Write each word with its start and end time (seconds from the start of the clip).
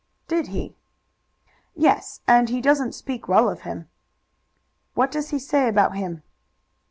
"Did 0.27 0.47
he?" 0.47 0.75
"Yes, 1.75 2.21
and 2.27 2.49
he 2.49 2.59
doesn't 2.59 2.93
speak 2.95 3.27
well 3.27 3.47
of 3.47 3.61
him." 3.61 3.87
"What 4.95 5.11
does 5.11 5.29
he 5.29 5.37
say 5.37 5.67
about 5.69 5.95
him?" 5.95 6.23